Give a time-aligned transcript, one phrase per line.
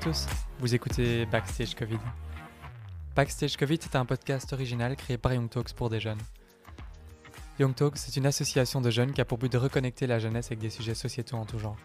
[0.00, 0.26] À tous,
[0.60, 1.98] vous écoutez Backstage Covid.
[3.14, 6.20] Backstage Covid, c'est un podcast original créé par Young Talks pour des jeunes.
[7.58, 10.46] Young Talks, c'est une association de jeunes qui a pour but de reconnecter la jeunesse
[10.46, 11.76] avec des sujets sociétaux en tout genre.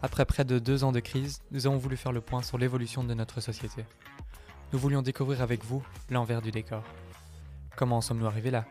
[0.00, 3.04] Après près de deux ans de crise, nous avons voulu faire le point sur l'évolution
[3.04, 3.84] de notre société.
[4.72, 6.82] Nous voulions découvrir avec vous l'envers du décor.
[7.76, 8.64] Comment en sommes-nous arrivés là?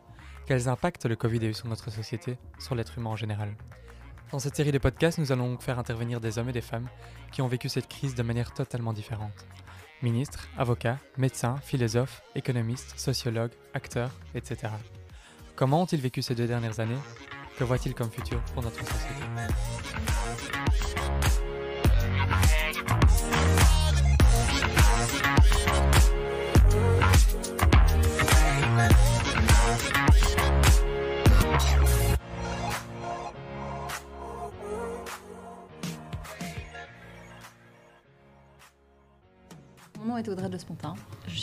[0.47, 3.55] Quels impacts le Covid a eu sur notre société, sur l'être humain en général?
[4.31, 6.87] Dans cette série de podcasts, nous allons faire intervenir des hommes et des femmes
[7.31, 9.45] qui ont vécu cette crise de manière totalement différente.
[10.01, 14.71] Ministres, avocats, médecins, philosophes, économistes, sociologues, acteurs, etc.
[15.55, 16.97] Comment ont-ils vécu ces deux dernières années?
[17.57, 19.23] Que voient-ils comme futur pour notre société?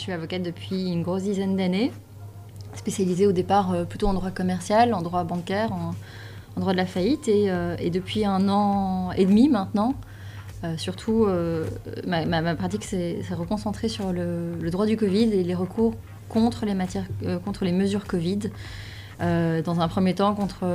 [0.01, 1.91] Suis avocate depuis une grosse dizaine d'années,
[2.75, 5.93] spécialisée au départ euh, plutôt en droit commercial, en droit bancaire, en,
[6.59, 7.27] droit de la faillite.
[7.27, 9.93] Et, euh, et, depuis un an et demi maintenant,
[10.63, 11.27] euh, surtout,
[12.05, 15.93] ma, pratique s'est reconcentrée sur le, droit du Covid et les recours
[16.29, 16.73] contre les,
[17.71, 18.39] mesures Covid.
[19.19, 20.65] Dans un premier temps, contre,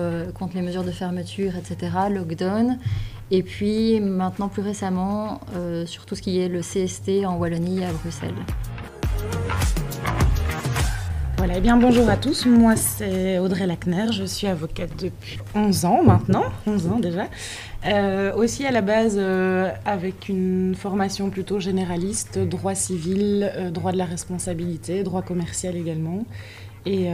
[0.55, 2.79] les mesures de fermeture, etc., lockdown.
[3.33, 5.41] Et puis maintenant, plus récemment,
[5.85, 8.35] sur tout ce qui est le CST en Wallonie à Bruxelles.
[11.59, 16.03] Eh bien bonjour à tous, moi c'est Audrey Lackner, je suis avocate depuis 11 ans
[16.03, 17.29] maintenant, 11 ans déjà.
[17.87, 23.93] Euh, aussi à la base euh, avec une formation plutôt généraliste, droit civil, euh, droit
[23.93, 26.27] de la responsabilité, droit commercial également.
[26.85, 27.09] Et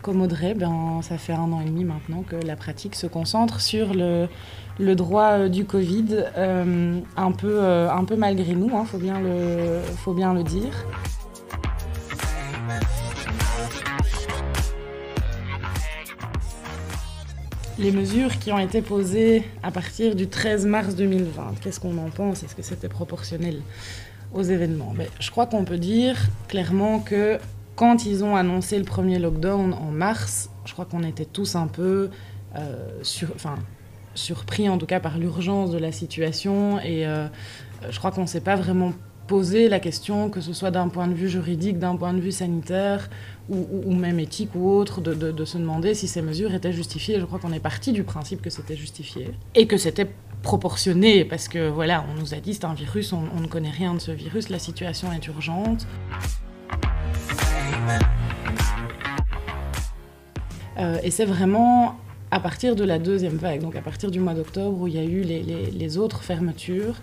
[0.00, 3.60] comme Audrey, ben, ça fait un an et demi maintenant que la pratique se concentre
[3.60, 4.28] sur le,
[4.96, 10.14] droit du Covid, un, peu, un peu malgré nous, il hein, faut, bien le, faut
[10.14, 10.72] bien le dire.
[17.78, 22.10] Les mesures qui ont été posées à partir du 13 mars 2020, qu'est-ce qu'on en
[22.10, 22.42] pense?
[22.42, 23.62] Est-ce que c'était proportionnel
[24.32, 24.92] aux événements?
[24.96, 26.16] Mais Je crois qu'on peut dire
[26.48, 27.38] clairement que
[27.76, 31.66] quand ils ont annoncé le premier lockdown en mars, je crois qu'on était tous un
[31.66, 32.10] peu
[32.56, 33.02] euh,
[34.14, 37.26] surpris en tout cas par l'urgence de la situation et euh,
[37.90, 38.92] je crois qu'on ne s'est pas vraiment
[39.26, 42.32] posé la question, que ce soit d'un point de vue juridique, d'un point de vue
[42.32, 43.08] sanitaire
[43.48, 47.20] ou, même éthique ou autre, de, se demander si ces mesures étaient justifiées.
[47.20, 50.08] Je crois qu'on est parti du principe que c'était justifié et que c'était
[50.42, 53.94] proportionné parce que voilà, on nous a dit c'est un virus, on, ne connaît rien
[53.94, 55.86] de ce virus, la situation est urgente.
[60.78, 61.96] Euh, et c'est vraiment
[62.30, 64.98] à partir de la deuxième vague, donc à partir du mois d'octobre où il y
[64.98, 66.96] a eu les autres fermetures,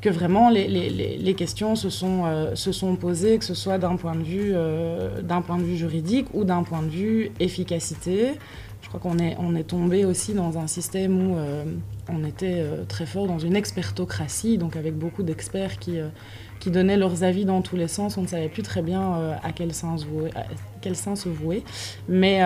[0.00, 3.78] que vraiment les, les, les questions se sont, euh, se sont posées, que ce soit
[3.78, 8.32] d'un point, de vue, euh, point de vue juridique ou d'un point de vue efficacité.
[8.82, 11.64] Je crois qu'on est, on est tombé aussi dans un système où euh,
[12.08, 15.94] on était euh, très fort dans une expertocratie, donc avec beaucoup d'experts qui,
[16.60, 18.16] qui donnaient leurs avis dans tous les sens.
[18.18, 20.44] On ne savait plus très bien à quel sens, vouer, à
[20.82, 21.64] quel sens se vouer.
[22.08, 22.40] Mais,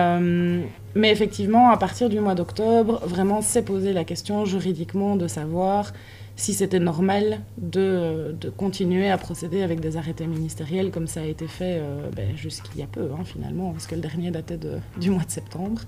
[0.95, 5.93] mais effectivement, à partir du mois d'octobre, vraiment s'est posé la question juridiquement de savoir
[6.41, 11.47] si c'était normal de, continuer à procéder avec des arrêtés ministériels comme ça a été
[11.47, 14.57] fait euh, ben, jusqu'il y a peu hein, finalement, parce que le dernier datait
[14.97, 15.83] du mois de septembre,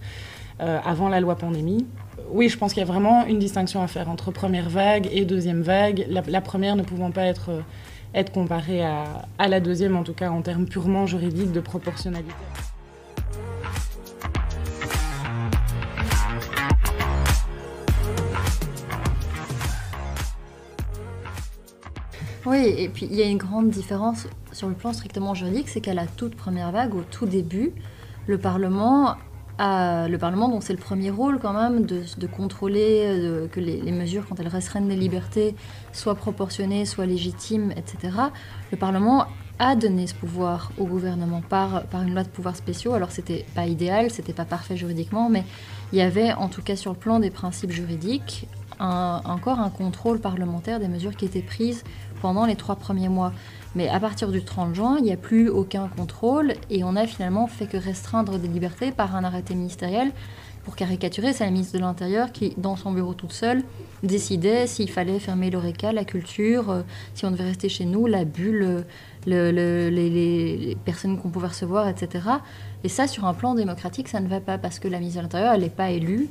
[0.61, 1.87] euh, avant la loi pandémie.
[2.29, 5.25] Oui, je pense qu'il y a vraiment une distinction à faire entre première vague et
[5.25, 7.63] deuxième vague, la, première ne pouvant pas être,
[8.13, 12.35] être comparée à la deuxième, en tout cas en termes purement juridiques de proportionnalité.
[22.45, 25.81] Oui, et puis il y a une grande différence sur le plan strictement juridique, c'est
[25.81, 27.71] qu'à la toute première vague, au tout début,
[28.27, 29.15] le Parlement
[29.59, 34.39] le Parlement, dont c'est le premier rôle quand même, de, contrôler que les, mesures, quand
[34.39, 35.55] elles restreignent les libertés,
[35.91, 38.17] soient proportionnées, soient légitimes, etc.
[38.71, 39.27] Le Parlement
[39.59, 42.93] a donné ce pouvoir au gouvernement par, une loi de pouvoirs spéciaux.
[42.93, 45.43] Alors c'était pas idéal, c'était pas parfait juridiquement, mais
[45.91, 48.47] il y avait en tout cas sur le plan des principes juridiques
[48.79, 51.83] encore un contrôle parlementaire des mesures qui étaient prises
[52.23, 53.33] pendant les trois premiers mois.
[53.75, 57.05] Mais à partir du 30 juin, il n'y a plus aucun contrôle et on a
[57.05, 60.13] finalement fait que restreindre des libertés par un arrêté ministériel.
[60.63, 63.61] Pour caricaturer, c'est la ministre de l'Intérieur qui, dans son bureau toute seule,
[64.03, 66.81] décidait s'il fallait fermer l'ORECA, la culture, euh,
[67.13, 68.85] si on devait rester chez nous, la bulle,
[69.27, 72.29] le, le, les, les, personnes qu'on pouvait recevoir, etc.
[72.85, 75.23] Et ça, sur un plan démocratique, ça ne va pas parce que la ministre de
[75.23, 76.29] l'Intérieur, elle n'est pas élue.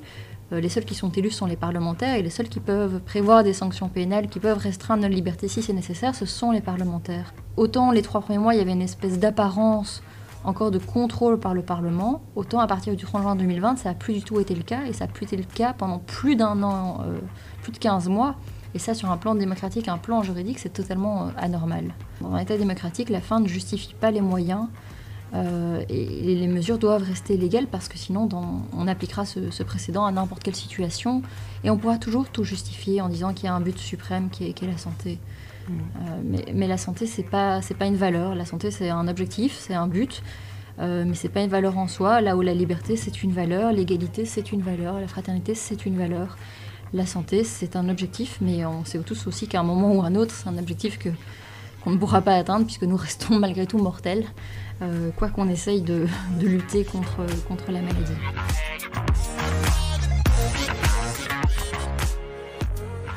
[0.53, 3.43] Euh, les seuls qui sont élus sont les parlementaires et les seuls qui peuvent prévoir
[3.43, 7.33] des sanctions pénales, qui peuvent restreindre notre liberté si c'est nécessaire, ce sont les parlementaires.
[7.57, 10.03] Autant les trois premiers mois, il y avait une espèce d'apparence
[10.45, 13.95] encore de contrôle par le Parlement, autant à partir du 30 juin 2020, ça n'a
[13.95, 16.37] plus du tout été le cas, et ça n'a plus été le cas pendant plus
[16.37, 17.19] d'un an, euh,
[17.63, 18.35] plus de 15 mois.
[18.75, 21.95] Et ça, sur un plan démocratique, un plan juridique, c'est totalement euh, anormal.
[22.21, 24.67] Dans un État démocratique, la fin ne justifie pas les moyens,
[25.35, 28.29] euh, et les mesures doivent rester légales parce que sinon
[28.77, 31.23] on appliquera ce, précédent à n'importe quelle situation
[31.65, 34.45] et on pourra toujours tout justifier en disant qu'il y a un but suprême qui
[34.45, 35.19] est, la santé.
[35.69, 35.73] Mmh.
[35.73, 38.35] Euh, mais, la santé, c'est pas, pas une valeur.
[38.35, 40.23] La santé, c'est un objectif, c'est un but.
[40.79, 43.73] Euh, mais c'est pas une valeur en soi, là où la liberté c'est une valeur,
[43.73, 46.39] l'égalité c'est une valeur, la fraternité c'est une valeur.
[46.95, 50.15] La santé c'est un objectif, mais on sait tous aussi qu'à un moment ou un
[50.15, 51.11] autre c'est un objectif que
[51.83, 54.25] qu'on ne pourra pas atteindre puisque nous restons malgré tout mortels.
[54.83, 56.07] Euh, quoi qu'on essaye de,
[56.41, 58.13] lutter contre, la maladie.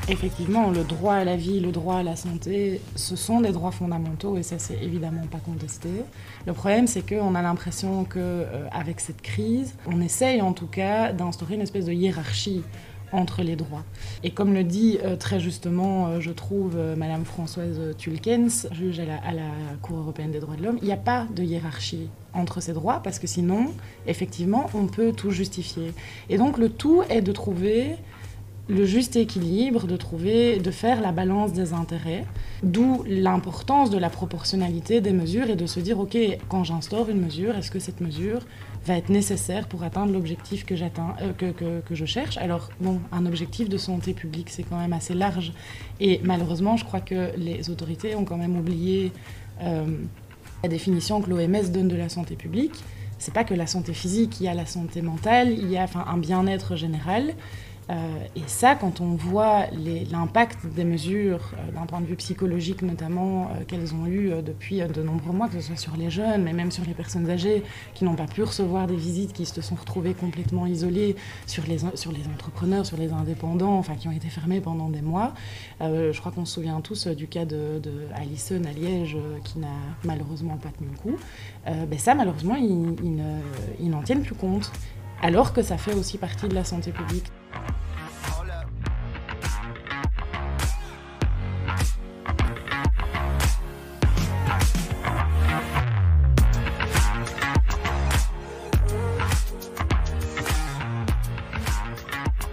[0.07, 3.71] Effectivement, le droit à la vie, le droit à la santé, ce sont des droits
[3.71, 5.89] fondamentaux et ça c'est évidemment pas contesté.
[6.45, 11.11] Le problème c'est qu'on a l'impression qu'avec euh, cette crise, on essaye en tout cas
[11.11, 12.61] d'instaurer une espèce de hiérarchie
[13.11, 13.83] entre les droits.
[14.23, 18.99] Et comme le dit euh, très justement, euh, je trouve, euh, Madame Françoise Tulkens, juge
[18.99, 19.49] à la, à la
[19.81, 23.01] Cour européenne des droits de l'homme, il n'y a pas de hiérarchie entre ces droits
[23.03, 23.67] parce que sinon,
[24.07, 25.93] effectivement, on peut tout justifier.
[26.29, 27.95] Et donc le tout est de trouver
[28.67, 32.25] le juste équilibre, de trouver, de faire la balance des intérêts,
[32.63, 36.17] d'où l'importance de la proportionnalité des mesures et de se dire, ok,
[36.49, 38.41] quand j'instaure une mesure, est-ce que cette mesure
[38.85, 43.01] va être nécessaire pour atteindre l'objectif que, euh, que, que, que, je cherche Alors, bon,
[43.11, 45.53] un objectif de santé publique, c'est quand même assez large.
[45.99, 49.11] Et malheureusement, je crois que les autorités ont quand même oublié
[49.61, 49.85] euh,
[50.63, 52.83] la définition que l'OMS donne de la santé publique.
[53.17, 55.83] C'est pas que la santé physique, il y a la santé mentale, il y a
[55.83, 57.33] enfin, un bien-être général.
[57.89, 57.93] Euh,
[58.35, 59.65] et ça, quand on voit
[60.11, 64.81] l'impact des mesures euh, d'un point de vue psychologique notamment euh, qu'elles ont eu depuis
[64.81, 67.63] de nombreux mois, que ce soit sur les jeunes, mais même sur les personnes âgées
[67.93, 71.15] qui n'ont pas pu recevoir des visites, qui se sont retrouvées complètement isolées,
[71.45, 75.01] sur les, sur les entrepreneurs, sur les indépendants, enfin qui ont été fermés pendant des
[75.01, 75.33] mois.
[75.79, 78.23] je crois qu'on se souvient tous du cas de, de à
[78.73, 79.67] Liège qui n'a
[80.03, 81.17] malheureusement pas tenu le coup.
[81.65, 84.71] ben ça, malheureusement, ils n'en tiennent plus compte
[85.21, 87.25] alors que ça fait aussi partie de la santé publique.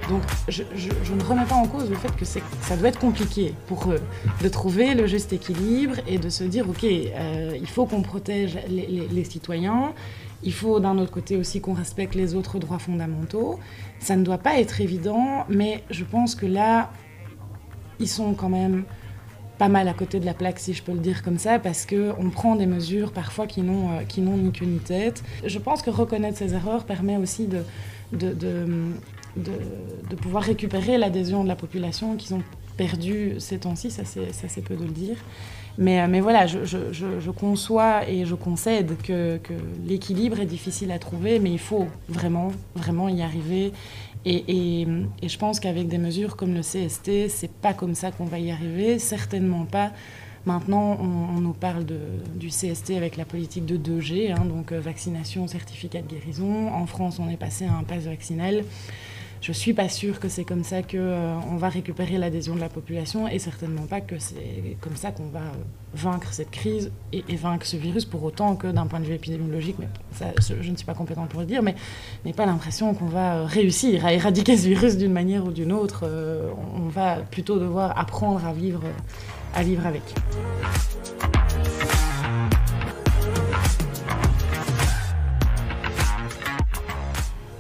[0.09, 0.63] Donc je,
[1.15, 4.01] ne remets pas en cause le fait que ça doit être compliqué pour eux
[4.43, 8.59] de trouver le juste équilibre et de se dire, OK, euh, il faut qu'on protège
[8.69, 9.93] les, citoyens,
[10.43, 13.59] il faut d'un autre côté aussi qu'on respecte les autres droits fondamentaux.
[14.01, 16.91] Ça ne doit pas être évident, mais je pense que là,
[18.01, 18.85] ils sont quand même
[19.59, 21.87] pas mal à côté de la plaque, si je peux le dire comme ça, parce
[21.87, 25.23] qu'on prend des mesures parfois qui n'ont euh, ni queue ni tête.
[25.45, 27.63] Je pense que reconnaître ces erreurs permet aussi de,
[30.21, 32.43] pouvoir récupérer l'adhésion de la population qu'ils ont
[32.77, 35.17] perdu ces temps-ci, ça c'est peu de le dire.
[35.79, 39.41] Mais, euh, mais voilà, je, conçois et je concède que,
[39.87, 43.73] l'équilibre est difficile à trouver, mais il faut vraiment, vraiment y arriver.
[44.25, 48.27] Et, et, je pense qu'avec des mesures comme le CST, c'est pas comme ça qu'on
[48.27, 49.93] va y arriver, certainement pas
[50.45, 51.99] Maintenant, on, nous parle de,
[52.35, 56.69] du CST avec la politique de 2G, hein, donc euh, vaccination, certificat de guérison.
[56.69, 58.65] En France, on est passé à un pass vaccinal.
[59.43, 62.61] Je suis pas sûre que c'est comme ça qu'on euh, on va récupérer l'adhésion de
[62.61, 66.93] la population et certainement pas que c'est comme ça qu'on va euh, vaincre cette crise
[67.13, 69.89] et, vaincre ce virus pour autant que d'un point de vue épidémiologique, mais
[70.41, 71.75] je ne suis pas compétente pour le dire, mais
[72.25, 76.09] n'ai pas l'impression qu'on va réussir à éradiquer ce virus d'une manière ou d'une autre.
[76.77, 78.85] on va plutôt devoir apprendre à vivre
[79.55, 80.03] à vivre avec.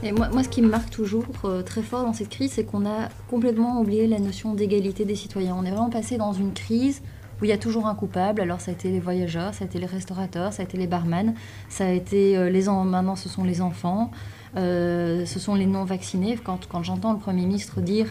[0.05, 2.85] Et moi, ce qui me marque toujours euh, très fort dans cette crise, c'est qu'on
[2.87, 5.55] a complètement oublié la notion d'égalité des citoyens.
[5.57, 7.03] On est vraiment passé dans une crise
[7.41, 8.41] où il y a toujours un coupable.
[8.41, 10.89] Alors ça a été les voyageurs, ça a été les restaurateurs, ça a été les
[10.89, 11.35] barman,
[11.69, 12.85] ça a été euh, les en...
[12.85, 14.11] maintenant ce sont les enfants,
[14.57, 16.37] euh, ce sont les non vaccinés.
[16.37, 18.07] Quand j'entends le Premier ministre dire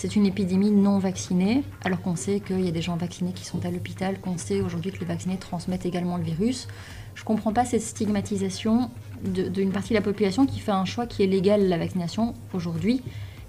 [0.00, 3.44] c'est une épidémie non vaccinée, alors qu'on sait qu'il y a des gens vaccinés qui
[3.44, 6.68] sont à l'hôpital, qu'on sait aujourd'hui que les vaccinés transmettent également le virus.
[7.14, 8.90] Je ne comprends pas cette stigmatisation
[9.22, 13.02] d'une partie de la population qui fait un choix qui est légal, la vaccination, aujourd'hui.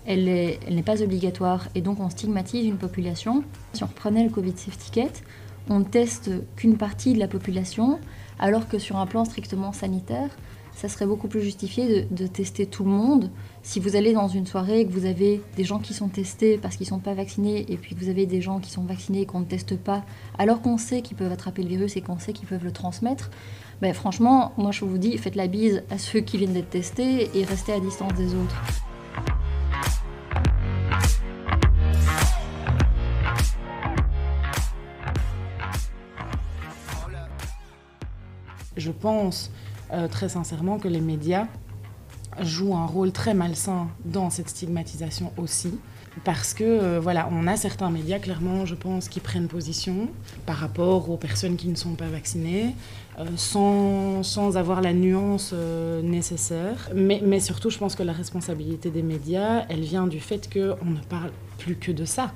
[0.05, 3.45] Elle n'est pas obligatoire et donc on stigmatise une population.
[3.71, 5.13] Si on reprenait le Covid Safety Ticket,
[5.69, 7.97] on ne teste qu'une partie de la population,
[8.39, 10.31] alors que sur un plan strictement sanitaire,
[10.75, 13.29] ça serait beaucoup plus justifié de, tester tout le monde.
[13.61, 16.57] Si vous allez dans une soirée et que vous avez des gens qui sont testés
[16.57, 18.83] parce qu'ils ne sont pas vaccinés, et puis que vous avez des gens qui sont
[18.83, 20.03] vaccinés et qu'on ne teste pas,
[20.37, 23.29] alors qu'on sait qu'ils peuvent attraper le virus et qu'on sait qu'ils peuvent le transmettre,
[23.81, 27.29] ben franchement, moi je vous dis, faites la bise à ceux qui viennent d'être testés
[27.35, 28.61] et restez à distance des autres.
[38.77, 39.51] Je pense
[39.93, 41.47] euh, très sincèrement que les médias
[42.39, 45.77] jouent un rôle très malsain dans cette stigmatisation aussi.
[46.23, 50.07] Parce que, euh, voilà, on a certains médias, clairement, je pense, qui prennent position
[50.45, 52.73] par rapport aux personnes qui ne sont pas vaccinées,
[53.19, 55.53] euh, sans, sans, avoir la nuance
[56.03, 56.89] nécessaire.
[56.95, 60.89] Mais, mais, surtout, je pense que la responsabilité des médias, elle vient du fait qu'on
[60.89, 62.31] ne parle plus que de ça.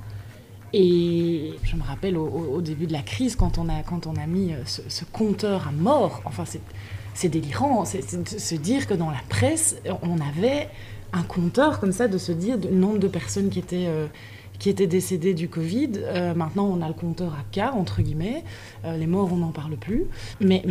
[0.74, 4.26] Et je me rappelle au, début de la crise, quand on a, quand on a
[4.26, 6.62] mis ce, ce compteur à mort, enfin, c'est
[7.16, 7.86] c'est délirant.
[7.86, 10.70] C'est se dire que dans la presse, on avait
[11.14, 14.06] un compteur comme ça, de se dire le nombre de personnes qui étaient, euh,
[14.60, 15.92] qui étaient décédées du Covid.
[15.98, 18.44] Euh, maintenant, on a le compteur à cas, entre guillemets.
[18.86, 20.06] Euh, les morts, on n'en parle plus.
[20.42, 20.64] Mais,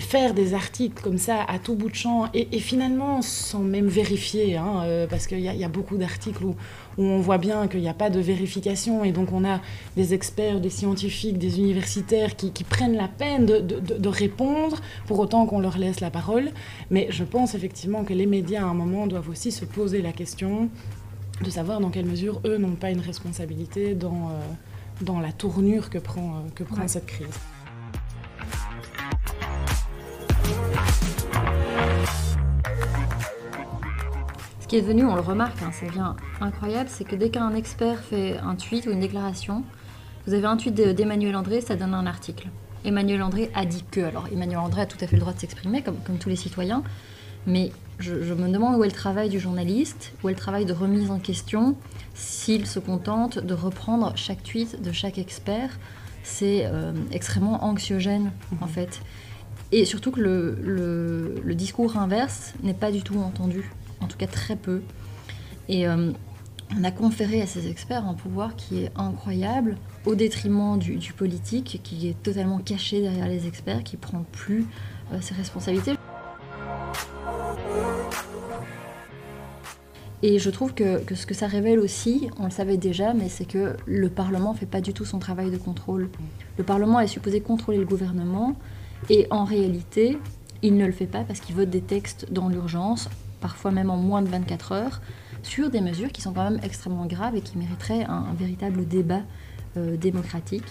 [0.00, 4.56] faire des articles comme ça à tout bout de champ, et, finalement sans même vérifier,
[4.56, 6.54] hein, parce qu'il y, a beaucoup d'articles où
[6.98, 9.60] on voit bien qu'il n'y a pas de vérification et donc on a
[9.96, 15.60] des experts, des scientifiques, des universitaires qui, prennent la peine de, répondre pour autant qu'on
[15.60, 16.50] leur laisse la parole.
[16.90, 20.12] Mais je pense effectivement que les médias à un moment doivent aussi se poser la
[20.12, 20.68] question
[21.42, 24.40] de savoir dans quelle mesure eux n'ont pas une responsabilité dans, euh,
[25.02, 27.28] dans la tournure que prend, euh, que prend cette crise.
[34.60, 37.54] Ce qui est devenu, on le remarque, hein, c'est bien incroyable, c'est que dès qu'un
[37.54, 39.62] expert fait un tweet ou une déclaration,
[40.26, 42.48] vous avez un tweet d'Emmanuel André, ça donne un article.
[42.84, 44.00] Emmanuel André a dit que.
[44.00, 46.36] Alors, Emmanuel André a tout à fait le droit de s'exprimer, comme, comme tous les
[46.36, 46.82] citoyens,
[47.46, 50.72] mais je, me demande où est le travail du journaliste, où est le travail de
[50.72, 51.76] remise en question,
[52.14, 55.78] s'il se contente de reprendre chaque tweet de chaque expert.
[56.22, 59.00] C'est euh, extrêmement anxiogène, en fait.
[59.72, 64.26] Et surtout que le, le discours inverse n'est pas du tout entendu en tout cas
[64.26, 64.82] très peu.
[65.68, 66.12] Et euh,
[66.76, 71.80] on a conféré à ces experts un pouvoir qui est incroyable, au détriment du, politique,
[71.82, 74.66] qui est totalement caché derrière les experts, qui prend plus
[75.12, 75.94] euh, ses responsabilités.
[80.22, 83.44] Et je trouve que, ce que ça révèle aussi, on le savait déjà, mais c'est
[83.44, 86.08] que le Parlement ne fait pas du tout son travail de contrôle.
[86.56, 88.56] Le Parlement est supposé contrôler le gouvernement,
[89.10, 90.18] et en réalité,
[90.62, 93.96] il ne le fait pas parce qu'il vote des textes dans l'urgence, parfois même en
[93.96, 95.00] moins de 24 heures,
[95.42, 99.22] sur des mesures qui sont quand même extrêmement graves et qui mériteraient un, véritable débat
[99.76, 100.64] euh, démocratique.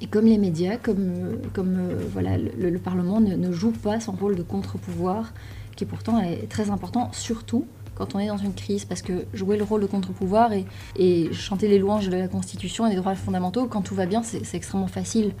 [0.00, 4.36] Et comme les médias, comme, euh, euh, voilà, le, Parlement ne, joue pas son rôle
[4.36, 5.32] de contre-pouvoir,
[5.76, 7.66] qui pourtant est très important, surtout
[7.98, 11.66] quand on est dans une crise, parce que jouer le rôle de contre-pouvoir et, chanter
[11.68, 14.86] les louanges de la Constitution et des droits fondamentaux, quand tout va bien, c'est extrêmement
[14.86, 15.34] facile.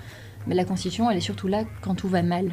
[0.46, 2.52] Mais la Constitution, elle est surtout là quand tout va mal.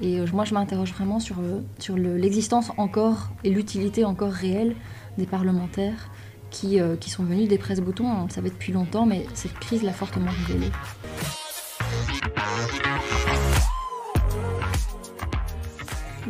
[0.00, 4.76] Et euh, moi, je m'interroge vraiment sur, euh, l'existence encore et l'utilité encore réelle
[5.18, 6.10] des parlementaires
[6.50, 8.06] qui, euh, qui sont venus des presse-boutons.
[8.06, 10.70] On le savait depuis longtemps, mais cette crise l'a fortement révélé.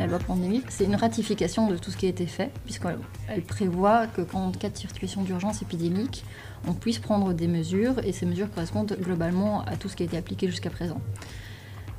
[0.00, 4.06] La loi pandémie, c'est une ratification de tout ce qui a été fait, puisqu'elle prévoit
[4.06, 6.24] que, en cas de situation d'urgence épidémique,
[6.66, 10.06] on puisse prendre des mesures, et ces mesures correspondent globalement à tout ce qui a
[10.06, 11.02] été appliqué jusqu'à présent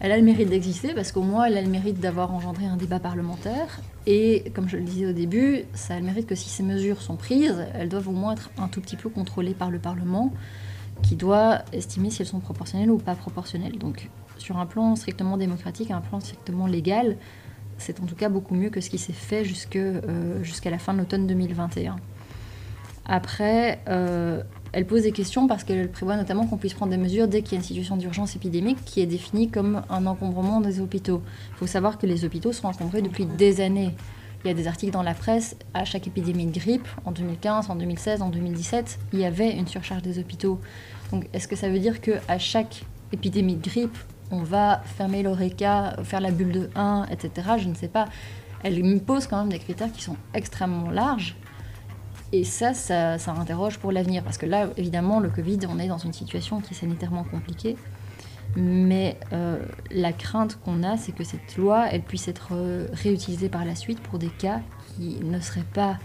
[0.04, 2.76] elle a le mérite d'exister parce qu'au moins elle a le mérite d'avoir engendré un
[2.76, 3.82] débat parlementaire.
[4.08, 7.04] Et comme je le disais au début, ça a le mérite que si ces mesures
[7.04, 10.34] sont prises, elles doivent au moins être un tout petit peu contrôlées par le Parlement,
[11.04, 13.78] qui doit estimer si elles sont proportionnelles ou pas proportionnelles.
[13.78, 17.18] Donc sur un plan strictement démocratique, un plan strictement légal,
[17.82, 19.44] c'est en tout cas beaucoup mieux que ce qui s'est fait
[19.76, 21.98] euh, jusqu'à la fin de l'automne 2021.
[23.06, 27.28] Après, euh, elle pose des questions parce qu'elle prévoit notamment qu'on puisse prendre des mesures
[27.28, 30.80] dès qu'il y a une situation d'urgence épidémique qui est définie comme un encombrement des
[30.80, 31.22] hôpitaux.
[31.52, 33.96] Il faut savoir que les hôpitaux sont encombrés depuis des années.
[34.44, 37.70] Il y a des articles dans la presse, à chaque épidémie de grippe, en 2015,
[37.70, 40.60] en 2016, en 2017, il y avait une surcharge des hôpitaux.
[41.12, 43.98] Donc est-ce que ça veut dire qu'à chaque épidémie de grippe,
[44.32, 47.50] on va fermer l'oreca, faire la bulle de 1, etc.
[47.58, 48.06] Je ne sais pas.
[48.64, 51.36] Elle me pose quand même des critères qui sont extrêmement larges
[52.34, 55.98] et ça, ça, interroge pour l'avenir, parce que là, évidemment, le Covid, on est dans
[55.98, 57.76] une situation qui est sanitairement compliquée.
[58.56, 59.60] Mais euh,
[59.92, 63.76] la crainte qu'on a, c'est que cette loi, elle puisse être euh, réutilisée par la
[63.76, 64.62] suite pour des cas
[64.96, 65.98] qui ne seraient pas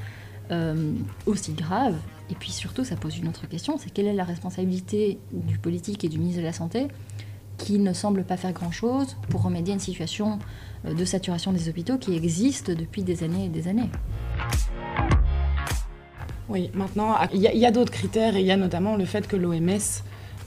[0.50, 0.92] euh,
[1.26, 1.98] aussi graves.
[2.30, 6.04] Et puis surtout, ça pose une autre question, c'est quelle est la responsabilité du politique
[6.04, 6.88] et du ministre de la Santé
[7.58, 10.38] qui ne semble pas faire grand-chose pour remédier à une situation
[10.84, 13.90] euh, de saturation des hôpitaux qui existe depuis des années et des années.
[16.48, 19.34] Oui, maintenant, il y a, d'autres critères et il y a notamment le fait que
[19.34, 19.68] l'OMS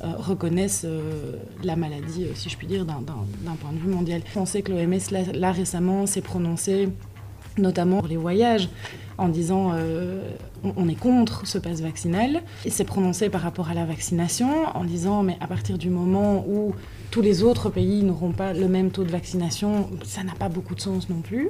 [0.02, 4.22] euh, reconnaisse euh, la maladie, si je puis dire, d'un point de vue mondial.
[4.38, 5.00] On sait que l'OMS,
[5.34, 6.88] là, récemment, s'est prononcé
[7.58, 8.70] notamment pour les voyages,
[9.18, 9.74] en disant
[10.64, 12.42] on, est contre ce passe vaccinal.
[12.66, 16.46] Et s'est prononcé par rapport à la vaccination, en disant mais à partir du moment
[16.48, 16.74] où
[17.12, 20.76] tous les autres pays n'auront pas le même taux de vaccination, ça n'a pas beaucoup
[20.76, 21.50] de sens non plus.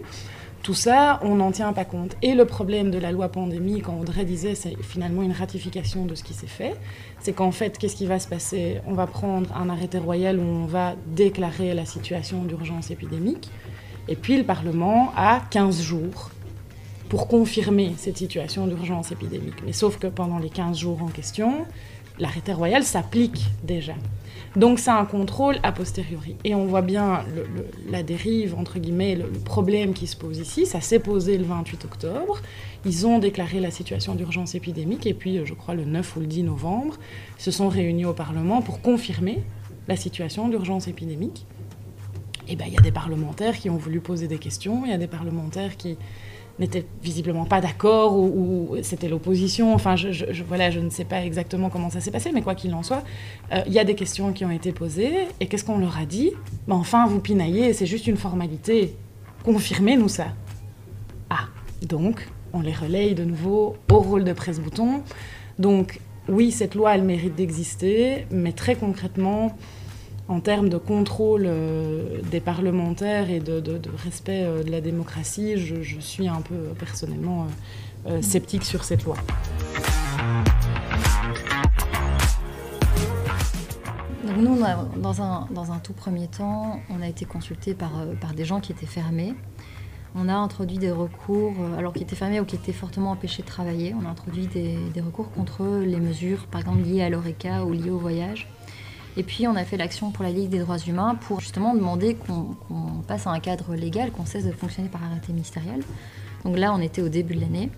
[0.61, 2.17] Tout ça, on n'en tient pas compte.
[2.21, 6.15] Et le problème de la loi pandémie, quand Audrey disait, c'est finalement une ratification de
[6.15, 6.75] ce qui s'est fait.
[7.21, 8.81] C'est qu'en fait, qu'est-ce qui va se passer?
[8.85, 13.49] On va prendre un arrêté royal où on va déclarer la situation d'urgence épidémique.
[14.09, 16.31] Et puis le Parlement a 15 jours
[17.09, 19.61] pour confirmer cette situation d'urgence épidémique.
[19.65, 21.65] Mais sauf que pendant les 15 jours en question,
[22.17, 23.93] l'arrêté royal s'applique déjà.
[24.55, 26.35] Donc c'est un contrôle a posteriori.
[26.43, 27.23] Et on voit bien
[27.87, 30.65] la dérive, entre guillemets, le, problème qui se pose ici.
[30.65, 32.41] Ça s'est posé le 28 octobre.
[32.85, 35.05] Ils ont déclaré la situation d'urgence épidémique.
[35.05, 36.95] Et puis, je crois, le 9 ou le 10 novembre,
[37.37, 39.43] ils se sont réunis au Parlement pour confirmer
[39.87, 41.45] la situation d'urgence épidémique.
[42.49, 44.83] Et bien, il y a des parlementaires qui ont voulu poser des questions.
[44.85, 45.97] Il y a des parlementaires qui
[46.57, 49.73] n'étaient visiblement pas d'accord ou, c'était l'opposition.
[49.73, 52.73] Enfin, je, voilà, je ne sais pas exactement comment ça s'est passé, mais quoi qu'il
[52.73, 53.03] en soit,
[53.53, 55.27] euh, il y a des questions qui ont été posées.
[55.39, 56.31] Et qu'est-ce qu'on leur a dit?
[56.67, 58.95] Ben, Enfin, vous pinaillez, c'est juste une formalité.
[59.43, 60.27] Confirmez-nous ça.
[61.29, 61.47] Ah,
[61.87, 65.03] donc, on les relaye de nouveau au rôle de presse-bouton.
[65.59, 69.55] Donc, oui, cette loi, elle mérite d'exister, mais très concrètement,
[70.29, 73.61] en termes de contrôle euh, des parlementaires et de,
[74.03, 77.47] respect euh, de la démocratie, je, suis un peu personnellement
[78.07, 79.17] euh, sceptique sur cette loi.
[84.37, 84.57] nous,
[84.97, 88.61] dans un, dans un, tout premier temps, on a été consulté par, par des gens
[88.61, 89.33] qui étaient fermés.
[90.15, 93.47] On a introduit des recours, alors qui étaient fermés ou qui étaient fortement empêchés de
[93.47, 93.93] travailler.
[94.01, 97.73] On a introduit des, des recours contre les mesures, par exemple liées à l'ORECA ou
[97.73, 98.47] liées au voyage.
[99.19, 102.15] Et puis on a fait l'action pour la Ligue des droits humains pour justement demander
[102.15, 102.55] qu'on
[103.05, 105.81] passe à un cadre légal, qu'on cesse de fonctionner par arrêté ministériel.
[106.45, 107.69] Donc là, on était au début de l'année.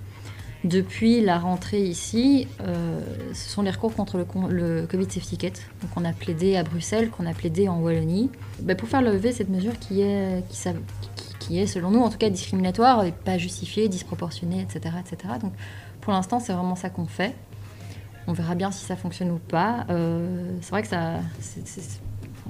[0.63, 3.01] Depuis la rentrée ici, euh,
[3.33, 5.53] ce sont les recours contre le, Covid Safety Kit.
[5.81, 9.31] Donc on a plaidé à Bruxelles, qu'on a plaidé en Wallonie, bah, pour faire lever
[9.31, 10.43] cette mesure qui est,
[11.39, 14.93] qui, est, selon nous, en tout cas discriminatoire et pas justifiée, disproportionnée, etc.
[14.99, 15.33] etc.
[15.41, 15.53] Donc
[16.01, 17.33] pour l'instant, c'est vraiment ça qu'on fait.
[18.27, 19.85] On verra bien si ça fonctionne ou pas.
[19.89, 21.19] Euh, c'est vrai que ça.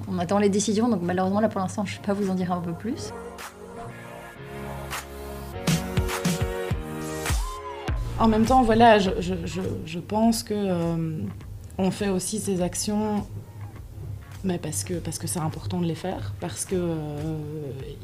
[0.08, 2.34] On attend les décisions, donc malheureusement, là pour l'instant, je ne peux pas vous en
[2.34, 3.12] dire un peu plus.
[8.18, 11.18] En même temps, voilà, je, pense que euh,
[11.78, 13.26] on fait aussi ces actions
[14.44, 17.36] mais parce que parce que c'est important de les faire, parce que euh,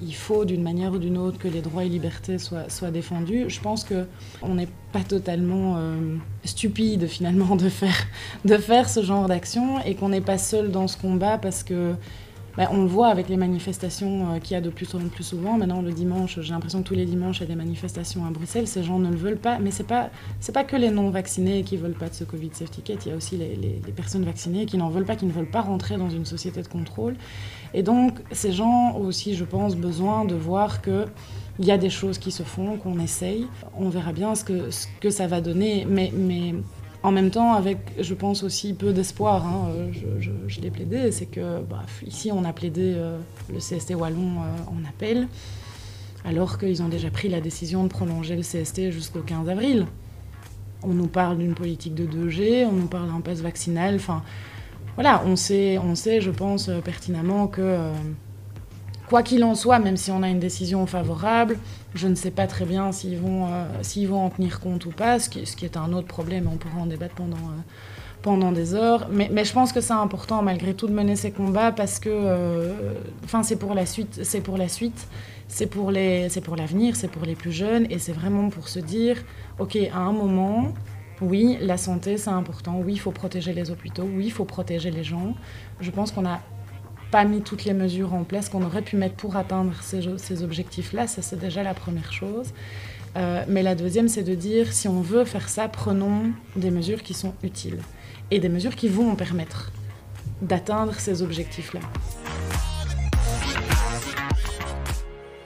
[0.03, 3.47] il faut d'une manière ou d'une autre que les droits et libertés soient, soient défendus.
[3.49, 4.07] Je pense que
[4.43, 8.07] on n'est pas totalement euh, stupide finalement de faire
[8.45, 11.95] de faire ce genre d'action et qu'on n'est pas seul dans ce combat parce que
[12.59, 15.23] bah, on le voit avec les manifestations euh, qu'il y a de plus en plus
[15.23, 15.57] souvent.
[15.57, 18.31] Maintenant, le dimanche, j'ai l'impression que tous les dimanches, il y a des manifestations à
[18.31, 18.67] Bruxelles.
[18.67, 19.61] Ces gens ne le veulent pas.
[19.61, 20.11] Mais ce n'est pas,
[20.53, 22.99] pas que les non-vaccinés qui ne veulent pas de ce Covid Safety Kit.
[23.07, 25.61] Il y a aussi les, personnes vaccinées qui n'en veulent pas, qui ne veulent pas
[25.61, 27.15] rentrer dans une société de contrôle.
[27.75, 31.05] Et donc, ces gens ont aussi, je pense, besoin de voir que
[31.61, 33.47] il y a des choses qui se font, qu'on essaye.
[33.77, 35.87] On verra bien ce que, ce que ça va donner.
[35.89, 36.55] Mais, mais
[37.03, 39.93] en même temps, avec, je pense aussi peu d'espoir, hein, euh,
[40.49, 43.19] je, l'ai plaidé, c'est que bah, ici on a plaidé euh,
[43.53, 45.29] le CST wallon euh, en appel,
[46.25, 49.87] alors qu'ils ont déjà pris la décision de prolonger le CST jusqu'au 15 avril.
[50.83, 54.23] On nous parle d'une politique de 2G, on nous parle d'un pass vaccinal, enfin
[54.95, 57.93] voilà, on sait, on sait, je pense pertinemment que
[59.09, 61.59] quoi qu'il en soit, même si on a une décision favorable,
[61.95, 65.19] je ne sais pas très bien s'ils vont, euh, vont en tenir compte ou pas,
[65.19, 67.61] ce qui, est un autre problème, on pourra en débattre pendant, euh,
[68.23, 69.09] pendant des heures.
[69.11, 72.95] Mais, je pense que c'est important malgré tout de mener ces combats parce que euh,
[73.43, 75.09] c'est pour la suite, c'est pour la suite,
[75.49, 78.69] c'est pour, les, c'est pour l'avenir, c'est pour les plus jeunes et c'est vraiment pour
[78.69, 79.17] se dire,
[79.59, 80.73] ok, à un moment,
[81.23, 84.91] oui, la santé c'est important, oui, il faut protéger les hôpitaux, oui, il faut protéger
[84.91, 85.35] les gens.
[85.81, 86.41] Je pense qu'on a
[87.11, 91.07] pas mis toutes les mesures en place qu'on aurait pu mettre pour atteindre ces, objectifs-là.
[91.07, 92.53] Ça, c'est déjà la première chose.
[93.17, 97.03] Euh, mais la deuxième, c'est de dire, si on veut faire ça, prenons des mesures
[97.03, 97.79] qui sont utiles
[98.31, 99.73] et des mesures qui vont permettre
[100.43, 101.81] d'atteindre ces objectifs-là.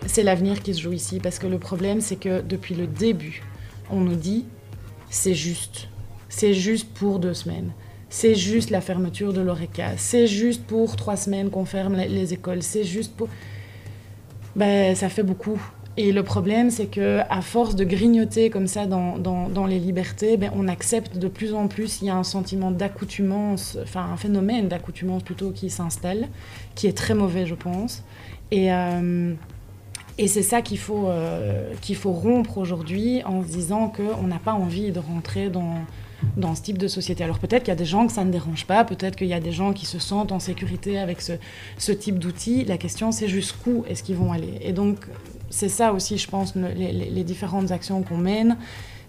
[0.07, 3.43] C'est l'avenir qui se joue ici, parce que le problème, c'est que depuis le début,
[3.89, 4.47] on nous dit,
[5.09, 5.89] c'est juste,
[6.29, 7.71] c'est juste pour deux semaines
[8.13, 12.63] c'est juste la fermeture de l'ORECA, c'est juste pour trois semaines qu'on ferme les écoles,
[12.63, 13.27] c'est juste pour...
[14.55, 15.59] Ben, ça fait beaucoup.
[15.97, 20.37] Et le problème, c'est que à force de grignoter comme ça dans, dans, les libertés,
[20.37, 24.19] ben, on accepte de plus en plus, il y a un sentiment d'accoutumance, enfin un
[24.19, 26.29] phénomène d'accoutumance plutôt qui s'installe,
[26.75, 28.03] qui est très mauvais, je pense.
[28.51, 29.33] Et, euh,
[30.19, 34.39] et c'est ça qu'il faut, euh, qu'il faut rompre aujourd'hui en se disant qu'on n'a
[34.39, 35.79] pas envie de rentrer dans,
[36.37, 37.25] dans ce type de société.
[37.25, 39.35] Alors peut-être qu'il y a des gens que ça ne dérange pas, peut-être qu'il y
[39.35, 42.65] a des gens qui se sentent en sécurité avec ce, type d'outils.
[42.65, 44.59] La question, c'est jusqu'où est-ce qu'ils vont aller.
[44.63, 45.07] Et donc,
[45.51, 48.57] c'est ça aussi, je pense, les, différentes actions qu'on mène,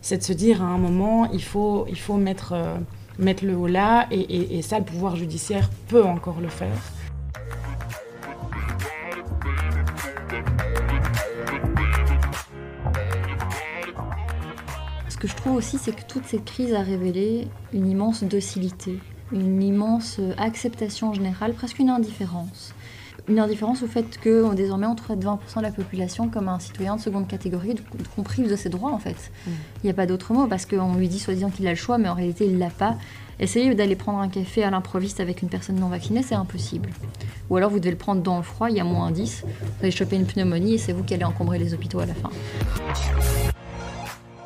[0.02, 2.76] c'est de se dire à un moment, il faut, il faut mettre, euh,
[3.18, 6.78] mettre le haut là, et ça, le pouvoir judiciaire peut encore le faire.
[15.24, 19.00] Que je trouve aussi, c'est que toute cette crise a révélé une immense docilité,
[19.32, 22.74] une immense acceptation générale, presque une indifférence.
[23.30, 26.98] Une indifférence au fait que désormais on traite 20% de la population comme un citoyen
[26.98, 27.76] de seconde catégorie,
[28.18, 29.32] compris de ses droits en fait.
[29.48, 29.52] Mm.
[29.52, 31.98] Il n'y a pas d'autre mot parce qu'on lui dit soi-disant qu'il a le choix,
[31.98, 32.98] mais en réalité il l'a pas.
[33.40, 36.90] Essayez d'aller prendre un café à l'improviste avec une personne non vaccinée, c'est impossible.
[37.50, 39.50] Ou alors vous devez le prendre dans le froid, il y a moins 10, vous
[39.82, 42.30] allez choper une pneumonie et c'est vous qui allez encombrer les hôpitaux à la fin.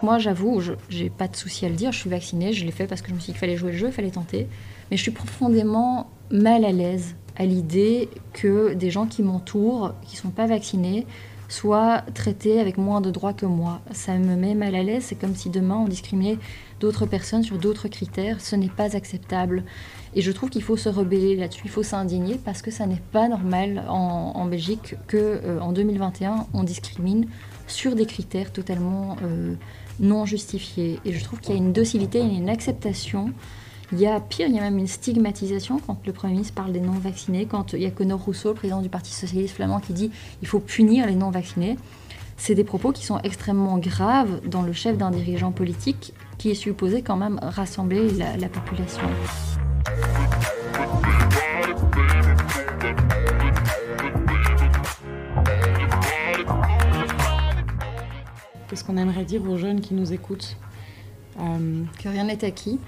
[0.04, 2.86] Moi, j'avoue, j'ai pas de souci à le dire, je suis vaccinée, je l'ai fait
[2.86, 4.48] parce que je me suis dit qu'il fallait jouer le jeu, il fallait tenter.
[4.92, 10.16] Mais je suis profondément mal à l'aise à l'idée que des gens qui m'entourent, qui
[10.16, 11.06] sont pas vaccinés,
[11.50, 13.80] soient traités avec moins de droits que moi.
[13.92, 16.38] Ça me met mal à l'aise, c'est comme si demain on discriminait
[16.80, 19.64] d'autres personnes sur d'autres critères, ce n'est pas acceptable.
[20.16, 23.02] Et je trouve qu'il faut se rebeller là-dessus, il faut s'indigner parce que ça n'est
[23.12, 27.28] pas normal en, Belgique qu'en euh, en 2021 on discrimine
[27.68, 29.54] sur des critères totalement euh,
[30.00, 31.00] non justifié.
[31.06, 33.32] Et je trouve qu'il y a une docilité, une acceptation.
[33.92, 36.74] Il y a pire, il y a même une stigmatisation quand le Premier ministre parle
[36.74, 39.94] des non-vaccinés, quand il y a Conor Rousseau, le président du Parti socialiste flamand, qui
[39.94, 41.78] dit il faut punir les non-vaccinés.
[42.36, 46.56] C'est des propos qui sont extrêmement graves dans le chef d'un dirigeant politique qui est
[46.56, 49.08] supposé quand même rassembler la population.
[58.68, 60.58] Qu'est-ce qu'on aimerait dire aux jeunes qui nous écoutent
[61.40, 62.80] euh, Que rien n'est acquis.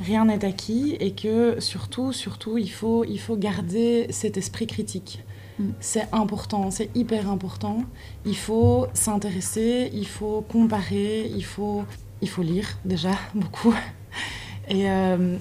[0.00, 5.22] Rien n'est acquis et que surtout, surtout, il faut, il faut garder cet esprit critique.
[5.58, 5.70] Mm.
[5.80, 7.84] C'est important, c'est hyper important.
[8.24, 11.84] Il faut s'intéresser, il faut comparer, il faut,
[12.22, 13.74] il faut lire déjà beaucoup.
[14.68, 15.36] Et euh,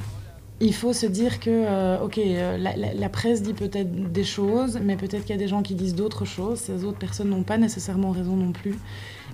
[0.59, 4.95] il faut se dire que, euh, ok, la, la, presse dit peut-être des choses, mais
[4.95, 6.59] peut-être qu'il y a des gens qui disent d'autres choses.
[6.59, 8.75] Ces autres personnes n'ont pas nécessairement raison non plus.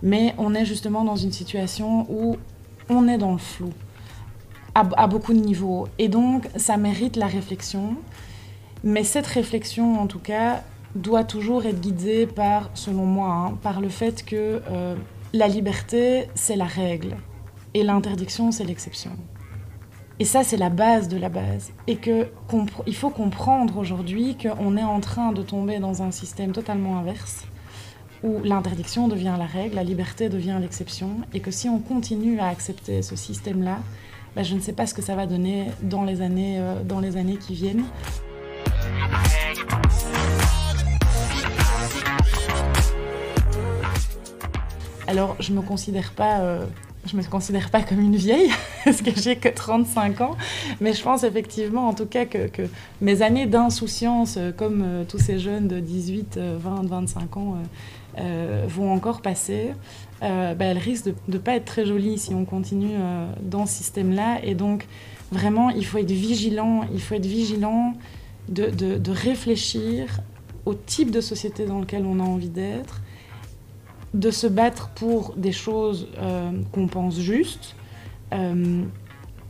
[0.02, 2.36] Mais on est justement dans une situation où
[2.90, 3.72] on est dans le flou,
[4.76, 5.88] à, beaucoup de niveaux.
[5.98, 7.96] Et donc, ça mérite la réflexion.
[8.84, 10.64] Mais cette réflexion, en tout cas,
[10.96, 14.96] doit toujours être guidée par, selon moi, hein, par le fait que euh,
[15.32, 17.16] la liberté, c'est la règle.
[17.74, 19.12] Et l'interdiction, c'est l'exception.
[20.20, 21.72] Et ça, c'est la base de la base.
[21.88, 27.00] Et qu'il faut comprendre aujourd'hui qu'on est en train de tomber dans un système totalement
[27.00, 27.48] inverse
[28.22, 32.48] où l'interdiction devient la règle, la liberté devient l'exception, et que si on continue à
[32.48, 33.80] accepter ce système-là,
[34.36, 37.00] ben, je ne sais pas ce que ça va donner dans les années, euh, dans
[37.00, 37.84] les années qui viennent.
[45.08, 46.40] Alors, je ne me considère pas...
[46.42, 46.66] Euh,
[47.06, 48.50] je me considère pas comme une vieille,
[48.86, 50.38] parce que j'ai que 35 ans,
[50.80, 52.68] mais je pense effectivement, en tout cas, que,
[53.02, 57.58] mes années d'insouciance, euh, comme tous ces jeunes de 18, 20, 25 ans,
[58.20, 59.72] euh, vont encore passer,
[60.22, 63.66] euh, bah, elles risquent de ne pas être très jolies si on continue euh, dans
[63.66, 64.40] ce système-là.
[64.44, 64.86] Et donc,
[65.32, 67.94] vraiment, il faut être vigilant, il faut être vigilant
[68.50, 70.20] de, de, réfléchir
[70.66, 73.02] au type de société dans lequel on a envie d'être,
[74.14, 76.08] de se battre pour des choses
[76.72, 77.76] qu'on pense justes,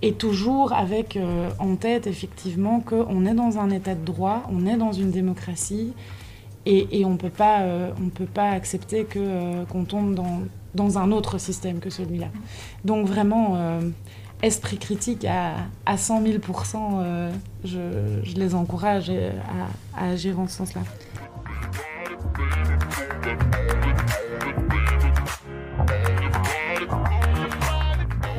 [0.01, 1.19] et toujours avec
[1.59, 5.93] en tête effectivement qu'on est dans un état de droit, on est dans une démocratie,
[6.65, 7.29] et, on ne peut
[8.25, 10.41] pas accepter que, euh, qu'on tombe dans,
[10.75, 12.27] dans, un autre système que celui-là.
[12.85, 13.81] Donc vraiment, euh,
[14.41, 16.37] esprit critique à, à 100 000
[16.75, 17.31] euh,
[17.63, 17.79] je,
[18.23, 20.81] je, les encourage à, à agir en ce sens-là.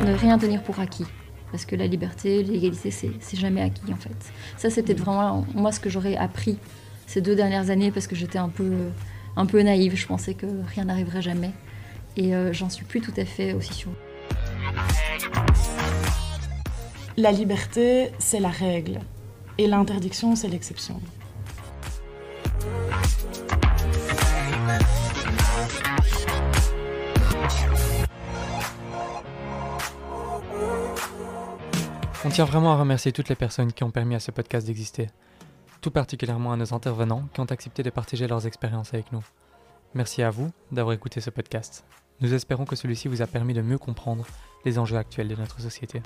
[0.04, 1.06] Ne rien tenir pour acquis.
[1.50, 4.16] Parce que la liberté, l'égalité, c'est jamais acquis en fait.
[4.56, 6.58] Ça, c'est peut-être vraiment moi ce que j'aurais appris
[7.06, 8.72] ces deux dernières années parce que j'étais un peu,
[9.36, 9.96] un peu naïve.
[9.96, 11.52] Je pensais que rien n'arriverait jamais.
[12.16, 13.92] Et euh, j'en suis plus tout à fait aussi sûre.
[17.16, 19.00] la liberté, c'est la règle
[19.58, 21.00] et l'interdiction, c'est l'exception.
[32.26, 35.10] On tient vraiment à remercier toutes les personnes qui ont permis à ce podcast d'exister,
[35.82, 39.22] tout particulièrement à nos intervenants qui ont accepté de partager leurs expériences avec nous.
[39.92, 41.84] Merci à vous d'avoir écouté ce podcast.
[42.20, 44.26] Nous espérons que celui-ci vous a permis de mieux comprendre
[44.64, 46.00] les enjeux actuels de notre société.